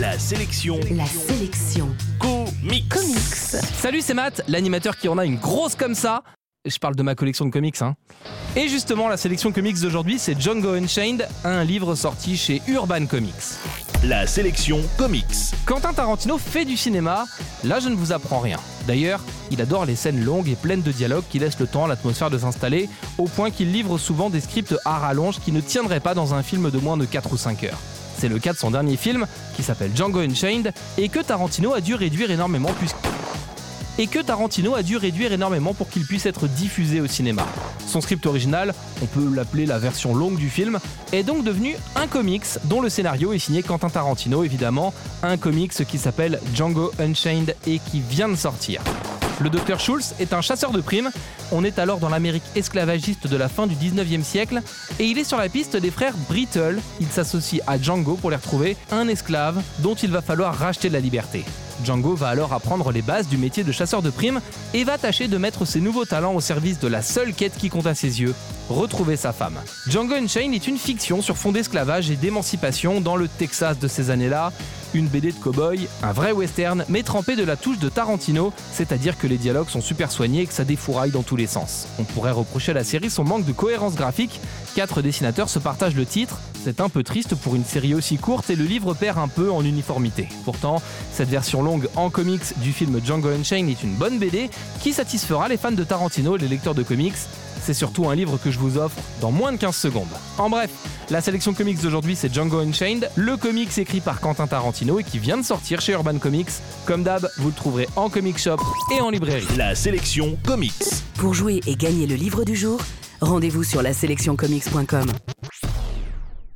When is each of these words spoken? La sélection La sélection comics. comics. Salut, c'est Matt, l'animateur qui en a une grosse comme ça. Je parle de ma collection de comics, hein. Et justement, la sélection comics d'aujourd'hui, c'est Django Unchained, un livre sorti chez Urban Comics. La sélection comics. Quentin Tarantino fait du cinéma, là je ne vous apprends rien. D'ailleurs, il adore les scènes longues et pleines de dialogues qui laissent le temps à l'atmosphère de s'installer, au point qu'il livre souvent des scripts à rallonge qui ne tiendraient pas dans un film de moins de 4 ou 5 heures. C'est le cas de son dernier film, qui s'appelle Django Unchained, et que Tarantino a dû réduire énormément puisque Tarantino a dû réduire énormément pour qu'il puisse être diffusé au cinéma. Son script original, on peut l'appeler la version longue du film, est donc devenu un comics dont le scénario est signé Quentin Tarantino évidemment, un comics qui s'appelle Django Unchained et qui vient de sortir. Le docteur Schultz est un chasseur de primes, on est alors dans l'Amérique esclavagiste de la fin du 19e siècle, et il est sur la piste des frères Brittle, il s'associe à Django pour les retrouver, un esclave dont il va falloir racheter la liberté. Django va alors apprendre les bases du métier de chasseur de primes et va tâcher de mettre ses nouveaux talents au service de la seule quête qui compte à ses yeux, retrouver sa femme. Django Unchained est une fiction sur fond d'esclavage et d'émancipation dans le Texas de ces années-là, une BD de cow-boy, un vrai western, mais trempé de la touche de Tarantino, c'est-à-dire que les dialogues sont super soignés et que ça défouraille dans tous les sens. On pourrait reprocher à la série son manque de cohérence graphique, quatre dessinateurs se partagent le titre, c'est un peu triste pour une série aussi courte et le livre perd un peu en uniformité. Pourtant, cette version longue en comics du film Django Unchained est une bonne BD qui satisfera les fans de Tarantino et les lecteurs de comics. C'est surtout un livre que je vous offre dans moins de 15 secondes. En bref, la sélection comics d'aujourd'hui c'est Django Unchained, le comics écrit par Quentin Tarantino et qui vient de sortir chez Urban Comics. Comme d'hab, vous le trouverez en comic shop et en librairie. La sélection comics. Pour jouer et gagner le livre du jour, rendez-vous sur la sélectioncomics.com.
La 0.00 0.18
sélection 0.18 0.80
La 0.96 1.04
sélection 1.04 1.94
comics. 2.18 2.88
comics. 2.88 3.34
Salut, 3.74 4.00
c'est 4.00 4.14
Matt, 4.14 4.42
l'animateur 4.48 4.96
qui 4.96 5.08
en 5.08 5.18
a 5.18 5.26
une 5.26 5.36
grosse 5.36 5.74
comme 5.74 5.94
ça. 5.94 6.22
Je 6.64 6.78
parle 6.78 6.96
de 6.96 7.02
ma 7.02 7.14
collection 7.14 7.44
de 7.44 7.50
comics, 7.50 7.82
hein. 7.82 7.96
Et 8.56 8.68
justement, 8.68 9.08
la 9.08 9.18
sélection 9.18 9.52
comics 9.52 9.78
d'aujourd'hui, 9.78 10.18
c'est 10.18 10.40
Django 10.40 10.72
Unchained, 10.72 11.28
un 11.44 11.64
livre 11.64 11.94
sorti 11.96 12.38
chez 12.38 12.62
Urban 12.66 13.04
Comics. 13.04 13.58
La 14.02 14.26
sélection 14.26 14.80
comics. 14.96 15.26
Quentin 15.66 15.92
Tarantino 15.92 16.38
fait 16.38 16.64
du 16.64 16.78
cinéma, 16.78 17.26
là 17.62 17.78
je 17.78 17.90
ne 17.90 17.94
vous 17.94 18.12
apprends 18.12 18.40
rien. 18.40 18.56
D'ailleurs, 18.86 19.22
il 19.50 19.60
adore 19.60 19.84
les 19.84 19.96
scènes 19.96 20.24
longues 20.24 20.48
et 20.48 20.56
pleines 20.56 20.82
de 20.82 20.92
dialogues 20.92 21.24
qui 21.28 21.38
laissent 21.38 21.60
le 21.60 21.66
temps 21.66 21.84
à 21.84 21.88
l'atmosphère 21.88 22.30
de 22.30 22.38
s'installer, 22.38 22.88
au 23.18 23.24
point 23.24 23.50
qu'il 23.50 23.70
livre 23.70 23.98
souvent 23.98 24.30
des 24.30 24.40
scripts 24.40 24.76
à 24.86 24.98
rallonge 24.98 25.40
qui 25.40 25.52
ne 25.52 25.60
tiendraient 25.60 26.00
pas 26.00 26.14
dans 26.14 26.32
un 26.32 26.42
film 26.42 26.70
de 26.70 26.78
moins 26.78 26.96
de 26.96 27.04
4 27.04 27.34
ou 27.34 27.36
5 27.36 27.64
heures. 27.64 27.78
C'est 28.20 28.28
le 28.28 28.38
cas 28.38 28.52
de 28.52 28.58
son 28.58 28.70
dernier 28.70 28.98
film, 28.98 29.26
qui 29.56 29.62
s'appelle 29.62 29.92
Django 29.96 30.20
Unchained, 30.20 30.74
et 30.98 31.08
que 31.08 31.20
Tarantino 31.20 31.72
a 31.72 31.80
dû 31.80 31.94
réduire 31.94 32.30
énormément 32.30 32.70
puisque 32.78 34.24
Tarantino 34.26 34.74
a 34.74 34.82
dû 34.82 34.98
réduire 34.98 35.32
énormément 35.32 35.72
pour 35.72 35.88
qu'il 35.88 36.04
puisse 36.04 36.26
être 36.26 36.46
diffusé 36.46 37.00
au 37.00 37.06
cinéma. 37.06 37.46
Son 37.86 38.02
script 38.02 38.26
original, 38.26 38.74
on 39.02 39.06
peut 39.06 39.26
l'appeler 39.34 39.64
la 39.64 39.78
version 39.78 40.14
longue 40.14 40.36
du 40.36 40.50
film, 40.50 40.78
est 41.12 41.22
donc 41.22 41.44
devenu 41.44 41.76
un 41.96 42.06
comics 42.06 42.44
dont 42.64 42.82
le 42.82 42.90
scénario 42.90 43.32
est 43.32 43.38
signé 43.38 43.62
Quentin 43.62 43.88
Tarantino 43.88 44.44
évidemment, 44.44 44.92
un 45.22 45.38
comics 45.38 45.86
qui 45.86 45.96
s'appelle 45.96 46.40
Django 46.54 46.92
Unchained 46.98 47.56
et 47.66 47.78
qui 47.78 48.00
vient 48.00 48.28
de 48.28 48.36
sortir. 48.36 48.82
Le 49.40 49.48
docteur 49.48 49.80
Schultz 49.80 50.14
est 50.20 50.34
un 50.34 50.42
chasseur 50.42 50.70
de 50.70 50.82
primes, 50.82 51.10
on 51.50 51.64
est 51.64 51.78
alors 51.78 51.98
dans 51.98 52.10
l'Amérique 52.10 52.42
esclavagiste 52.56 53.26
de 53.26 53.36
la 53.38 53.48
fin 53.48 53.66
du 53.66 53.74
19e 53.74 54.22
siècle, 54.22 54.60
et 54.98 55.04
il 55.04 55.16
est 55.16 55.24
sur 55.24 55.38
la 55.38 55.48
piste 55.48 55.76
des 55.76 55.90
frères 55.90 56.12
Brittle, 56.28 56.78
il 57.00 57.06
s'associe 57.06 57.62
à 57.66 57.78
Django 57.78 58.16
pour 58.16 58.28
les 58.28 58.36
retrouver, 58.36 58.76
un 58.90 59.08
esclave 59.08 59.62
dont 59.78 59.94
il 59.94 60.10
va 60.10 60.20
falloir 60.20 60.54
racheter 60.54 60.90
la 60.90 61.00
liberté. 61.00 61.44
Django 61.84 62.14
va 62.14 62.28
alors 62.28 62.52
apprendre 62.52 62.92
les 62.92 63.00
bases 63.00 63.28
du 63.28 63.38
métier 63.38 63.64
de 63.64 63.72
chasseur 63.72 64.02
de 64.02 64.10
primes 64.10 64.42
et 64.74 64.84
va 64.84 64.98
tâcher 64.98 65.26
de 65.26 65.38
mettre 65.38 65.64
ses 65.64 65.80
nouveaux 65.80 66.04
talents 66.04 66.34
au 66.34 66.40
service 66.40 66.78
de 66.78 66.88
la 66.88 67.00
seule 67.00 67.32
quête 67.32 67.56
qui 67.56 67.70
compte 67.70 67.86
à 67.86 67.94
ses 67.94 68.20
yeux, 68.20 68.34
retrouver 68.68 69.16
sa 69.16 69.32
femme. 69.32 69.58
Django 69.88 70.14
Unchained 70.14 70.54
est 70.54 70.68
une 70.68 70.76
fiction 70.76 71.22
sur 71.22 71.38
fond 71.38 71.52
d'esclavage 71.52 72.10
et 72.10 72.16
d'émancipation 72.16 73.00
dans 73.00 73.16
le 73.16 73.26
Texas 73.26 73.78
de 73.78 73.88
ces 73.88 74.10
années-là, 74.10 74.52
une 74.94 75.06
BD 75.06 75.32
de 75.32 75.38
cow-boy, 75.38 75.88
un 76.02 76.12
vrai 76.12 76.32
western, 76.32 76.84
mais 76.88 77.02
trempé 77.02 77.36
de 77.36 77.44
la 77.44 77.56
touche 77.56 77.78
de 77.78 77.88
Tarantino, 77.88 78.52
c'est-à-dire 78.72 79.18
que 79.18 79.26
les 79.26 79.38
dialogues 79.38 79.68
sont 79.68 79.80
super 79.80 80.10
soignés 80.10 80.42
et 80.42 80.46
que 80.46 80.52
ça 80.52 80.64
défouraille 80.64 81.10
dans 81.10 81.22
tous 81.22 81.36
les 81.36 81.46
sens. 81.46 81.86
On 81.98 82.04
pourrait 82.04 82.30
reprocher 82.30 82.72
à 82.72 82.74
la 82.74 82.84
série 82.84 83.10
son 83.10 83.24
manque 83.24 83.44
de 83.44 83.52
cohérence 83.52 83.94
graphique, 83.94 84.40
quatre 84.74 85.02
dessinateurs 85.02 85.48
se 85.48 85.58
partagent 85.58 85.96
le 85.96 86.06
titre, 86.06 86.38
c'est 86.62 86.80
un 86.80 86.90
peu 86.90 87.02
triste 87.02 87.34
pour 87.36 87.56
une 87.56 87.64
série 87.64 87.94
aussi 87.94 88.18
courte 88.18 88.50
et 88.50 88.56
le 88.56 88.64
livre 88.64 88.92
perd 88.92 89.18
un 89.18 89.28
peu 89.28 89.50
en 89.50 89.64
uniformité. 89.64 90.28
Pourtant, 90.44 90.82
cette 91.12 91.28
version 91.28 91.62
longue 91.62 91.88
en 91.96 92.10
comics 92.10 92.58
du 92.58 92.72
film 92.72 93.00
Django 93.02 93.30
Unchained 93.30 93.70
est 93.70 93.82
une 93.82 93.94
bonne 93.94 94.18
BD 94.18 94.50
qui 94.82 94.92
satisfera 94.92 95.48
les 95.48 95.56
fans 95.56 95.72
de 95.72 95.84
Tarantino 95.84 96.36
et 96.36 96.40
les 96.40 96.48
lecteurs 96.48 96.74
de 96.74 96.82
comics. 96.82 97.14
C'est 97.70 97.74
surtout 97.74 98.08
un 98.08 98.16
livre 98.16 98.36
que 98.36 98.50
je 98.50 98.58
vous 98.58 98.78
offre 98.78 98.96
dans 99.20 99.30
moins 99.30 99.52
de 99.52 99.56
15 99.56 99.76
secondes. 99.76 100.08
En 100.38 100.50
bref, 100.50 100.72
la 101.08 101.20
sélection 101.20 101.54
comics 101.54 101.80
d'aujourd'hui 101.80 102.16
c'est 102.16 102.34
Django 102.34 102.58
Unchained, 102.58 103.08
le 103.14 103.36
comics 103.36 103.78
écrit 103.78 104.00
par 104.00 104.20
Quentin 104.20 104.48
Tarantino 104.48 104.98
et 104.98 105.04
qui 105.04 105.20
vient 105.20 105.36
de 105.36 105.44
sortir 105.44 105.80
chez 105.80 105.92
Urban 105.92 106.18
Comics. 106.18 106.50
Comme 106.84 107.04
d'hab, 107.04 107.28
vous 107.38 107.46
le 107.46 107.54
trouverez 107.54 107.88
en 107.94 108.10
comic 108.10 108.38
shop 108.38 108.56
et 108.92 109.00
en 109.00 109.10
librairie. 109.10 109.46
La 109.56 109.76
sélection 109.76 110.36
comics. 110.44 110.82
Pour 111.14 111.32
jouer 111.32 111.60
et 111.68 111.76
gagner 111.76 112.08
le 112.08 112.16
livre 112.16 112.44
du 112.44 112.56
jour, 112.56 112.80
rendez-vous 113.20 113.62
sur 113.62 113.82
la 113.82 113.92
sélectioncomics.com. 113.92 115.06